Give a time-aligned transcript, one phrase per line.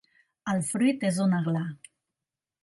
[0.53, 1.63] El fruit és un aglà.